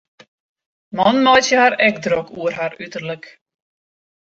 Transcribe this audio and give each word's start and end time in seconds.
Mannen 0.99 1.27
meitsje 1.27 1.59
har 1.61 1.77
ek 1.89 2.01
drok 2.07 2.33
oer 2.41 2.59
har 2.63 2.77
uterlik. 2.87 3.31